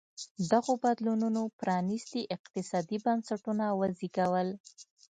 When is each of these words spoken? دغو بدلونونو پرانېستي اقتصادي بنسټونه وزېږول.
دغو 0.51 0.73
بدلونونو 0.83 1.41
پرانېستي 1.59 2.21
اقتصادي 2.35 2.97
بنسټونه 3.05 3.65
وزېږول. 3.79 4.49